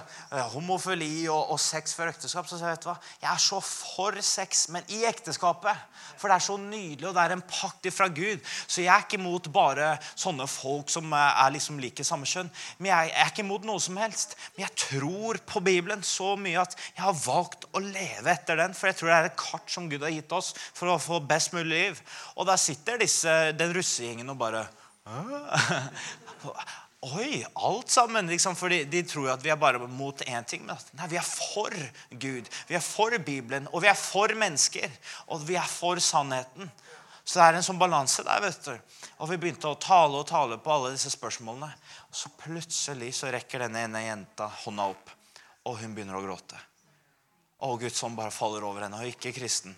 [0.54, 2.48] homofili og, og, sex før ekteskap?
[2.48, 5.90] Så sier jeg vet du hva, jeg er så for sex, men i ekteskapet.
[6.20, 8.40] For det er så nydelig, og det er en pakt fra Gud.
[8.68, 12.52] Så jeg er ikke imot bare sånne folk som er liksom like samme kjønn.
[12.80, 14.38] Men jeg, jeg er ikke imot noe som helst.
[14.54, 18.78] Men jeg tror på Bibelen så mye at jeg har valgt å leve etter den.
[18.78, 21.20] For jeg tror det er et kart som Gud har gitt oss for å få
[21.28, 22.02] best mulig liv.
[22.38, 24.64] Og der sitter disse, den russegjengen og bare
[27.04, 28.30] Oi, alt sammen.
[28.32, 30.64] Liksom, for de, de tror at vi er bare mot én ting.
[30.68, 31.74] Men nei, vi er for
[32.10, 32.48] Gud.
[32.70, 33.68] Vi er for Bibelen.
[33.74, 34.88] Og vi er for mennesker.
[35.28, 36.72] Og vi er for sannheten.
[37.24, 38.42] Så det er en sånn balanse der.
[38.44, 39.00] vet du.
[39.24, 41.72] Og vi begynte å tale og tale på alle disse spørsmålene.
[42.10, 45.14] Og så plutselig så rekker denne ene jenta hånda opp,
[45.68, 46.60] og hun begynner å gråte.
[47.64, 49.76] Og Guds ånd bare faller over henne, og ikke kristen.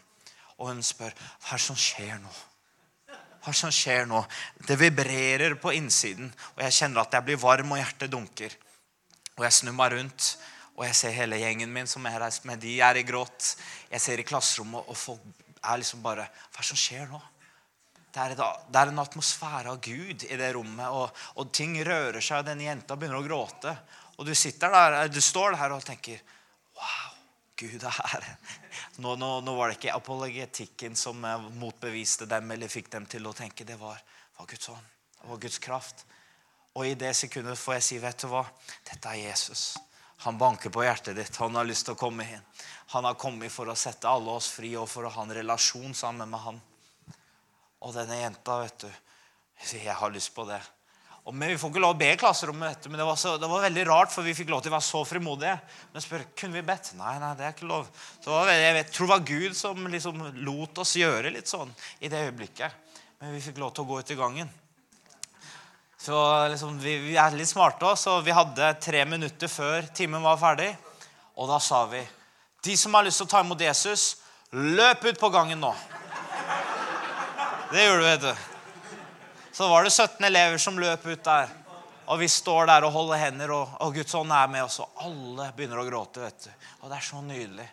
[0.58, 2.34] Og hun spør hva er det som skjer nå.
[3.46, 4.24] Hva som skjer nå?
[4.66, 8.56] Det vibrerer på innsiden, og jeg kjenner at jeg blir varm, og hjertet dunker.
[9.38, 10.32] Og jeg snur meg rundt,
[10.76, 12.60] og jeg ser hele gjengen min som er her med.
[12.64, 13.54] De er i gråt.
[13.92, 17.22] Jeg ser i klasserommet, og folk er liksom bare Hva som skjer nå?
[18.16, 22.40] Det er, en atmosfære av Gud i det rommet, og, og ting rører seg.
[22.40, 23.74] og Denne jenta begynner å gråte.
[24.16, 26.22] Og du sitter der, du står der og tenker
[26.76, 27.15] Wow,
[27.56, 28.26] Gud er her.
[29.00, 33.28] Nå, nå, nå var det ikke apologetikken som eh, motbeviste dem eller fikk dem til
[33.28, 33.68] å tenke.
[33.68, 34.02] Det var,
[34.36, 34.92] var Guds ånd.
[35.22, 36.06] Det var Guds kraft.
[36.76, 38.44] Og i det sekundet får jeg si, vet du hva?
[38.88, 39.70] Dette er Jesus.
[40.28, 41.40] Han banker på hjertet ditt.
[41.40, 42.44] Han har lyst til å komme inn.
[42.92, 45.96] Han har kommet for å sette alle oss fri og for å ha en relasjon
[45.96, 46.62] sammen med han.
[47.86, 48.92] Og denne jenta, vet du
[49.72, 50.60] Jeg har lyst på det.
[51.26, 53.48] Og, Vi får ikke lov å be i klasserommet, du, men det var, så, det
[53.50, 55.56] var, veldig rart, for vi fikk lov til å være så frimodige.
[55.94, 56.92] Men spør, kunne vi bedt?
[57.00, 57.88] Nei, nei, det er ikke lov.
[58.22, 61.74] Så Jeg vet, tror det var Gud som liksom lot oss gjøre litt sånn
[62.06, 63.02] i det øyeblikket.
[63.18, 64.54] Men vi fikk lov til å gå ut i gangen.
[66.06, 66.14] Så
[66.54, 70.38] liksom, vi, vi, er litt smarte også, så vi hadde tre minutter før timen var
[70.38, 70.70] ferdig.
[71.42, 72.06] Og da sa vi
[72.64, 74.20] De som har lyst til å ta imot Jesus,
[74.54, 75.74] løp ut på gangen nå.
[77.74, 78.55] Det gjorde du, vet du.
[79.56, 81.52] Så var det 17 elever som løp ut der.
[82.12, 84.82] Og vi står der og holder hender, og, og Guds ånd er med oss.
[84.84, 86.26] Og alle begynner å gråte.
[86.26, 86.66] vet du.
[86.82, 87.68] Og det er så nydelig.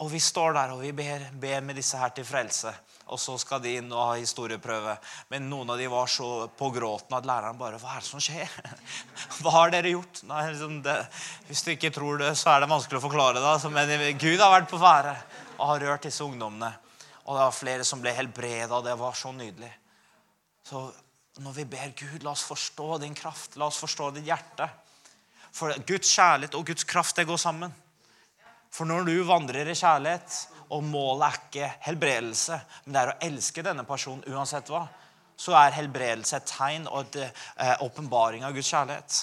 [0.00, 2.72] Og vi står der og vi ber, ber med disse her til frelse.
[3.12, 4.94] Og så skal de inn og ha historieprøve.
[5.28, 8.24] Men noen av de var så på gråten at læreren bare Hva er det som
[8.24, 8.56] skjer?
[9.42, 10.22] Hva har dere gjort?
[10.30, 10.96] Nei, liksom det,
[11.50, 13.44] hvis du ikke tror det, så er det vanskelig å forklare det.
[13.44, 13.68] Altså.
[13.76, 15.14] Men Gud har vært på ferde
[15.58, 16.72] og har rørt disse ungdommene.
[17.26, 18.80] Og det var flere som ble helbreda.
[18.88, 19.74] Det var så nydelig.
[20.72, 20.86] Så
[21.44, 24.64] når vi ber Gud, la oss forstå din kraft, la oss forstå ditt hjerte.
[25.52, 27.74] For Guds kjærlighet og Guds kraft det går sammen.
[28.72, 30.38] For når du vandrer i kjærlighet,
[30.72, 32.56] og målet er ikke helbredelse,
[32.86, 34.86] men det er å elske denne personen uansett hva,
[35.36, 39.20] så er helbredelse et tegn og en eh, åpenbaring av Guds kjærlighet.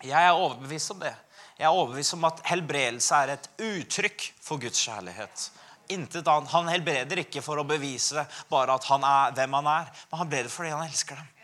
[0.00, 1.12] Jeg er overbevist om det.
[1.58, 5.50] Jeg er overbevist om at helbredelse er et uttrykk for Guds kjærlighet
[5.94, 6.52] intet annet.
[6.54, 10.24] Han helbreder ikke for å bevise bare at han er hvem han er, men han
[10.26, 11.36] helbreder fordi han elsker dem.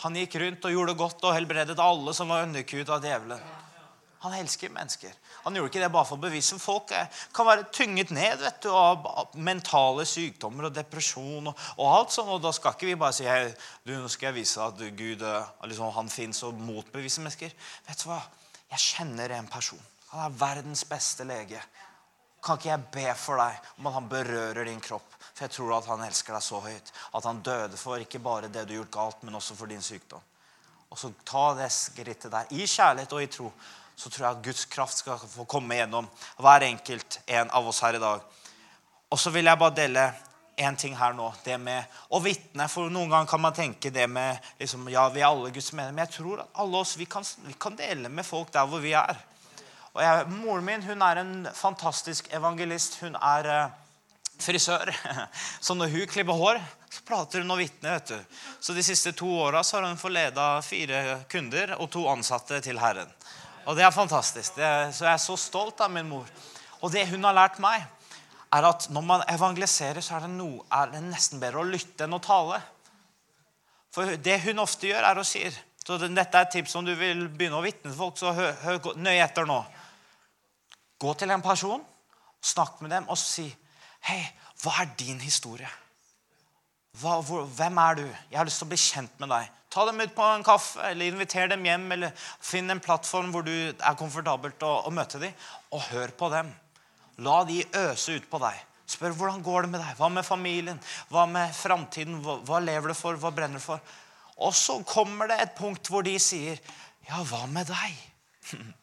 [0.00, 3.42] Han gikk rundt og gjorde godt og helbredet alle som var underkuet av djevelen.
[4.20, 5.12] Han elsker mennesker.
[5.44, 6.58] Han gjorde ikke det bare for å bevise.
[6.60, 6.90] Folk
[7.32, 11.48] kan være tynget ned vet du, av mentale sykdommer og depresjon.
[11.48, 13.48] og, og alt sånt, og Da skal ikke vi bare si hey,
[13.84, 17.56] du, nå skal jeg vise at Gud liksom, han fins og motbevise mennesker.
[17.88, 18.20] Vet du hva?
[18.74, 19.80] Jeg kjenner en person.
[20.12, 21.62] Han er verdens beste lege.
[22.40, 25.16] Kan ikke jeg be for deg om at han berører din kropp?
[25.34, 26.92] For jeg tror at han elsker deg så høyt.
[27.16, 29.84] At han døde for ikke bare det du har gjort galt, men også for din
[29.84, 30.22] sykdom.
[30.90, 32.48] Og så ta det skrittet der.
[32.50, 33.52] I kjærlighet og i tro
[34.00, 36.08] så tror jeg at Guds kraft skal få komme gjennom
[36.40, 38.24] hver enkelt en av oss her i dag.
[39.10, 40.06] Og så vil jeg bare dele
[40.60, 41.28] en ting her nå.
[41.44, 42.66] Det med å vitne.
[42.70, 45.92] For noen ganger kan man tenke det med liksom, Ja, vi er alle Guds mener
[45.92, 48.82] Men jeg tror at alle oss vi kan, vi kan dele med folk der hvor
[48.82, 49.20] vi er.
[49.90, 53.00] Og jeg, Moren min hun er en fantastisk evangelist.
[53.02, 53.72] Hun er eh,
[54.38, 54.92] frisør.
[55.64, 58.02] Så når hun klipper hår, så prater hun og vitner.
[58.60, 63.10] Så de siste to åra har hun forleda fire kunder og to ansatte til Herren.
[63.66, 64.56] Og det er fantastisk.
[64.56, 66.28] Det så jeg er så stolt av min mor.
[66.80, 67.84] Og det hun har lært meg,
[68.50, 72.06] er at når man evangeliserer, så er det, no, er det nesten bedre å lytte
[72.06, 72.58] enn å tale.
[73.94, 75.44] For det hun ofte gjør, er å si
[75.90, 78.52] så Dette er et tips om du vil begynne å vitne til folk, så hør,
[78.62, 79.56] hør nøye etter nå.
[81.00, 81.82] Gå til en person,
[82.44, 83.48] snakk med dem og si
[84.04, 84.20] Hei,
[84.62, 85.68] hva er din historie?
[87.00, 88.06] Hva, hvor, hvem er du?
[88.30, 89.50] Jeg har lyst til å bli kjent med deg.
[89.70, 93.44] Ta dem ut på en kaffe, eller inviter dem hjem, eller finn en plattform hvor
[93.46, 95.36] du er komfortabelt å, å møte dem,
[95.76, 96.50] og hør på dem.
[97.22, 98.64] La de øse ut på deg.
[98.90, 99.94] Spør hvordan går det med deg.
[100.00, 100.80] Hva med familien?
[101.12, 102.18] Hva med framtiden?
[102.24, 103.20] Hva, hva lever du for?
[103.20, 103.84] Hva brenner du for?
[104.40, 106.58] Og så kommer det et punkt hvor de sier,
[107.04, 108.70] 'Ja, hva med deg?'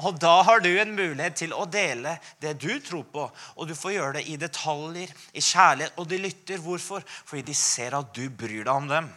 [0.00, 3.26] Og da har du en mulighet til å dele det du tror på.
[3.56, 5.98] Og du får gjøre det i detaljer, i kjærlighet.
[6.00, 6.62] Og de lytter.
[6.64, 7.04] Hvorfor?
[7.24, 9.10] Fordi de ser at du bryr deg om dem.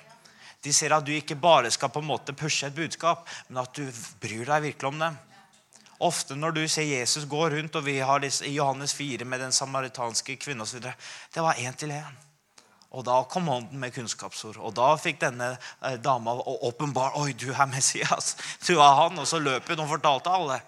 [0.63, 3.75] De ser at du ikke bare skal på en måte pushe et budskap, men at
[3.75, 3.83] du
[4.23, 5.17] bryr deg virkelig om dem.
[6.03, 9.55] Ofte når du ser Jesus gå rundt, og vi har i Johannes 4 med den
[9.55, 10.87] samaritanske kvinnen osv.
[11.33, 12.15] Det var én til én.
[12.93, 14.59] Og da kom hånden med kunnskapsord.
[14.61, 16.35] Og da fikk denne eh, dama
[16.67, 18.35] åpenbar Oi, du er Messias.
[18.67, 19.17] Du er han.
[19.17, 20.59] Og så løp hun og fortalte alle.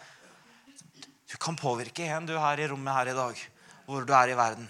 [1.29, 3.41] Du kan påvirke en du her i rommet her i dag,
[3.85, 4.65] hvor du er i verden.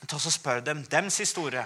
[0.00, 1.64] Men ta så Spør dem dems historie.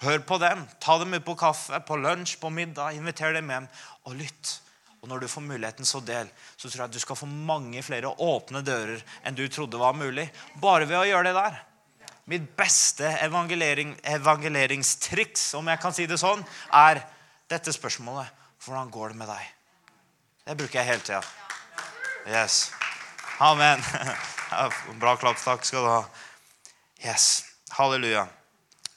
[0.00, 0.64] Hør på dem.
[0.82, 2.96] Ta dem ut på kaffe, på lunsj, på middag.
[2.98, 3.70] Inviter dem hjem,
[4.08, 4.56] og lytt.
[5.00, 6.28] Og når du får muligheten, så del.
[6.56, 9.94] Så tror jeg at du skal få mange flere åpne dører enn du trodde var
[9.96, 10.26] mulig.
[10.60, 11.60] Bare ved å gjøre det der.
[12.30, 17.00] Mitt beste evangelering, evangeleringstriks, om jeg kan si det sånn, er
[17.50, 18.30] dette spørsmålet.
[18.62, 19.48] Hvordan går det med deg?
[20.44, 21.22] Det bruker jeg hele tida.
[22.30, 22.68] Yes.
[23.42, 23.82] Amen.
[25.02, 25.40] Bra klapp.
[25.42, 26.04] Takk skal du ha.
[27.02, 27.26] Yes.
[27.74, 28.28] Halleluja.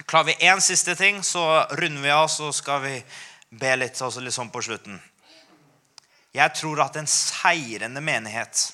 [0.06, 2.94] Klarer vi én siste ting, så runder vi av, så skal vi
[3.50, 5.02] be litt, også litt sånn på slutten.
[6.38, 8.68] Jeg tror at en seirende menighet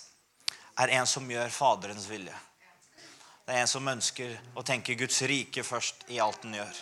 [0.83, 2.35] er en som gjør Faderens vilje.
[3.49, 6.81] Det er en som ønsker å tenke Guds rike først i alt den gjør.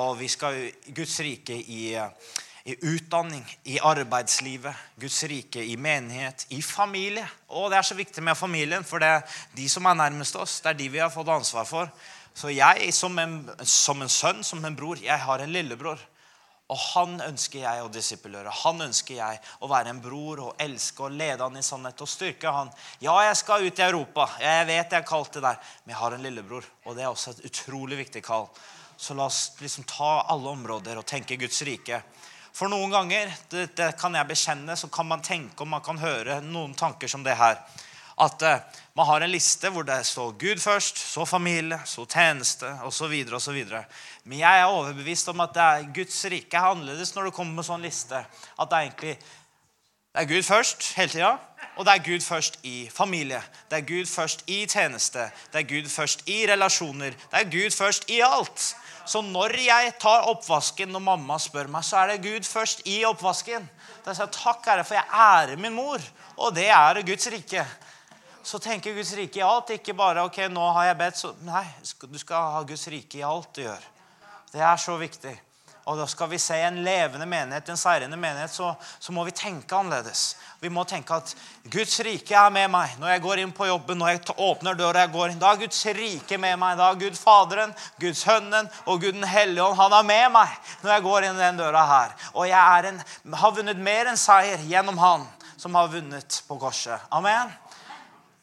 [0.00, 0.56] Og vi skal
[0.96, 7.26] Guds rike i, i, utdanning, i arbeidslivet, Guds rike i menighet, i familie.
[7.52, 10.62] Og det er så viktig med familien, for det er de som er nærmest oss.
[10.64, 11.92] Det er de vi har fått ansvar for.
[12.32, 16.00] Så jeg som en, som en sønn, som en bror, jeg har en lillebror.
[16.70, 18.52] Og han ønsker jeg å disippelgjøre.
[18.62, 22.10] Han ønsker jeg å være en bror og elske og lede han i sannhet og
[22.10, 22.70] styrke han.
[23.02, 24.28] Ja, jeg skal ut i Europa.
[24.38, 25.58] Jeg vet jeg er kalt det der.
[25.82, 28.46] Men jeg har en lillebror, og det er også et utrolig viktig kall.
[29.00, 32.02] Så la oss liksom ta alle områder og tenke Guds rike.
[32.54, 35.98] For noen ganger, det, det kan jeg bekjenne, så kan man tenke og man kan
[35.98, 37.58] høre noen tanker som det her
[38.20, 38.62] at eh,
[38.96, 43.14] man har en liste hvor det står Gud først, så familie, så tjeneste osv.
[44.24, 47.60] Men jeg er overbevist om at det er Guds rike er annerledes når det kommer
[47.60, 48.24] med sånn liste.
[48.58, 49.14] At det er egentlig
[50.10, 51.28] det er Gud først hele tida,
[51.78, 53.38] og det er Gud først i familie.
[53.70, 55.28] Det er Gud først i tjeneste.
[55.52, 57.14] Det er Gud først i relasjoner.
[57.14, 58.64] Det er Gud først i alt.
[59.06, 63.04] Så når jeg tar oppvasken når mamma spør meg, så er det Gud først i
[63.06, 63.70] oppvasken.
[64.02, 66.02] Da sier jeg takk, Herre, for jeg ærer min mor.
[66.42, 67.64] Og det er Guds rike
[68.42, 69.74] så tenker Guds rike i alt.
[69.76, 71.20] Ikke bare ok, nå har jeg bedt.
[71.20, 73.86] Så, nei, du skal ha Guds rike i alt du gjør.
[74.50, 75.36] Det er så viktig.
[75.90, 79.32] Og da skal vi se en levende menighet, en seirende menighet, så, så, må vi
[79.34, 80.36] tenke annerledes.
[80.60, 81.32] Vi må tenke at
[81.72, 85.06] Guds rike er med meg når jeg går inn på jobben, når jeg åpner døra
[85.06, 85.40] jeg går inn.
[85.40, 86.76] Da er Guds rike med meg.
[86.78, 87.72] Da er Gud Faderen,
[88.02, 89.80] Guds Hønnen og Gud den hellige ånd.
[89.80, 92.14] Han er med meg når jeg går inn den døra her.
[92.34, 93.02] Og jeg en,
[93.42, 95.26] har vunnet mer enn seier gjennom Han
[95.60, 97.08] som har vunnet på korset.
[97.10, 97.50] Amen.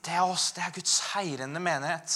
[0.07, 0.51] Det er oss.
[0.55, 2.13] Det er Guds seirende menighet.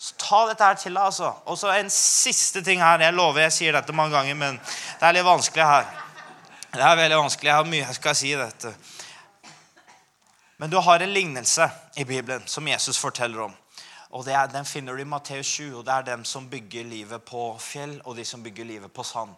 [0.00, 1.04] Så ta dette her til deg.
[1.04, 1.32] altså.
[1.46, 3.02] Og så en siste ting her.
[3.04, 5.86] Jeg lover jeg sier dette mange ganger, men det er litt vanskelig her.
[6.72, 7.48] Det er veldig vanskelig.
[7.50, 8.74] Jeg har mye jeg skal si i dette.
[10.58, 13.54] Men du har en lignelse i Bibelen som Jesus forteller om.
[14.10, 15.76] Og er, Den finner du i Matteus 7.
[15.76, 19.02] og Det er dem som bygger livet på fjell, og de som bygger livet på
[19.02, 19.30] sand.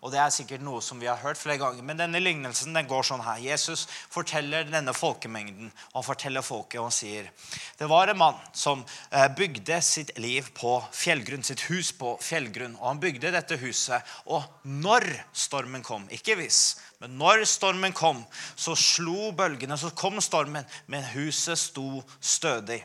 [0.00, 1.84] Og det er sikkert noe som vi har hørt flere ganger.
[1.84, 3.40] Men denne lignelsen den går sånn her.
[3.44, 7.28] Jesus forteller denne folkemengden, og han forteller folket, og han sier
[7.76, 12.78] Det var en mann som eh, bygde sitt liv på fjellgrunn, sitt hus på fjellgrunn.
[12.80, 14.00] Og han bygde dette huset.
[14.32, 15.04] Og når
[15.36, 18.24] stormen kom, ikke hvis, men når stormen kom,
[18.56, 22.80] så slo bølgene, så kom stormen, men huset sto stødig.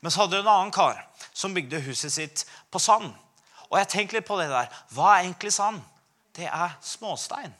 [0.00, 1.02] Men så hadde du en annen kar
[1.34, 3.10] som bygde huset sitt på sand.
[3.70, 4.70] Og jeg tenker litt på det der.
[4.94, 5.82] Hva er egentlig sand?
[6.36, 7.52] Det er småstein.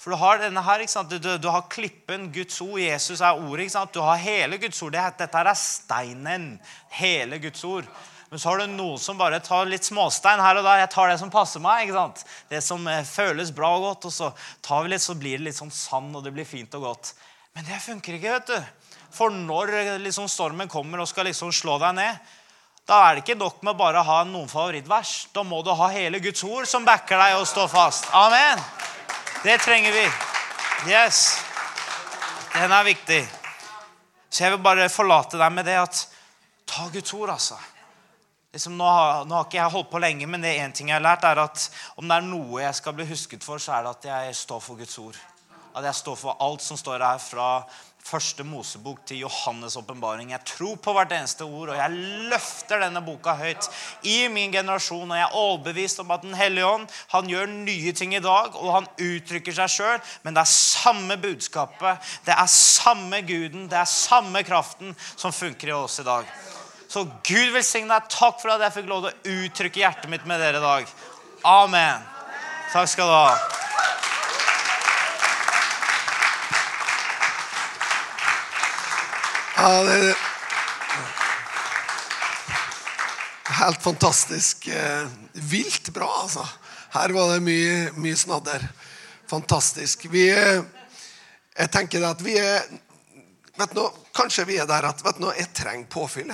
[0.00, 1.10] For du har denne her, ikke sant?
[1.12, 2.78] Du, du, har klippen, Guds ord.
[2.80, 3.66] Jesus er ordet.
[3.66, 3.92] ikke sant?
[3.92, 4.96] Du har hele Guds ord.
[4.96, 6.54] Dette er steinen.
[6.96, 7.90] Hele Guds ord.
[8.30, 10.84] Men så har du noen som bare tar litt småstein her og der.
[10.84, 11.84] Jeg tar det som passer meg.
[11.84, 12.24] ikke sant?
[12.48, 14.08] Det som eh, føles bra og godt.
[14.08, 14.30] Og så
[14.64, 17.12] tar vi litt, så blir det litt sånn sand, og det blir fint og godt.
[17.58, 18.88] Men det funker ikke, vet du.
[19.12, 22.32] For når eh, liksom, stormen kommer og skal liksom slå deg ned,
[22.90, 25.28] da er det ikke nok med bare å ha noen favorittvers.
[25.30, 28.08] Da må du ha hele Guds ord som backer deg og står fast.
[28.18, 28.58] Amen.
[29.44, 30.02] Det trenger vi.
[30.90, 31.20] Yes.
[32.56, 33.20] Den er viktig.
[34.26, 36.00] Så jeg vil bare forlate deg med det at
[36.66, 37.60] ta Guds ord, altså.
[38.50, 40.98] Liksom, nå, har, nå, har, ikke jeg holdt på lenge, men det én ting jeg
[40.98, 43.86] har lært, er at om det er noe jeg skal bli husket for, så er
[43.86, 45.20] det at jeg står for Guds ord.
[45.78, 47.52] At jeg står for alt som står her fra
[48.04, 50.30] første Mosebok til Johannes' åpenbaring.
[50.32, 51.90] Jeg tror på hvert eneste ord, og jeg
[52.30, 53.68] løfter denne boka høyt
[54.06, 55.10] i min generasjon.
[55.10, 58.56] Og jeg er overbevist om at Den hellige ånd han gjør nye ting i dag,
[58.56, 60.00] og han uttrykker seg sjøl.
[60.22, 65.68] Men det er samme budskapet, det er samme Guden, det er samme kraften som funker
[65.68, 66.28] i oss i dag.
[66.90, 68.10] Så Gud velsigne deg.
[68.10, 70.94] Takk for at jeg fikk lov til å uttrykke hjertet mitt med dere i dag.
[71.46, 72.06] Amen.
[72.72, 73.69] Takk skal du ha.
[83.60, 84.68] Helt fantastisk.
[84.68, 86.46] Eh, vilt bra, altså.
[86.90, 88.68] Her var det mye, mye snadder.
[89.30, 90.06] Fantastisk.
[90.10, 90.62] Vi eh,
[91.58, 92.62] Jeg tenker at vi er
[93.58, 93.84] vet nå,
[94.16, 96.32] Kanskje vi er der at vet du, jeg trenger påfyll.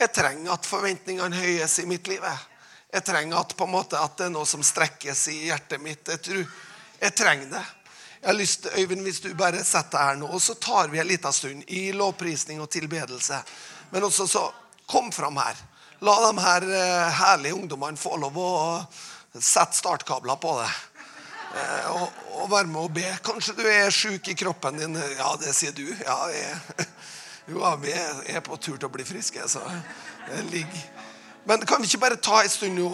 [0.00, 2.24] Jeg trenger at forventningene høyes i mitt liv.
[2.92, 6.08] Jeg trenger at, på en måte, at det er noe som strekkes i hjertet mitt.
[6.08, 6.42] Jeg, tror,
[7.00, 7.62] jeg trenger det.
[8.22, 11.00] Jeg har lyst, Øyvind, Hvis du bare setter deg her nå, og så tar vi
[11.02, 13.40] en liten stund i lovprisning og tilbedelse.
[13.90, 14.42] Men også så
[14.86, 15.58] kom fram her.
[16.06, 18.52] La de her eh, herlige ungdommene få lov å
[19.34, 20.68] sette startkabler på det.
[21.58, 23.08] Eh, og, og være med og be.
[23.26, 24.94] Kanskje du er sjuk i kroppen din.
[25.18, 25.88] Ja, det sier du.
[25.90, 26.86] Ja, jeg,
[27.50, 29.66] jo, vi er, på tur til å bli friske, så
[30.28, 30.90] det ligger
[31.50, 32.86] Men kan vi ikke bare ta en stund nå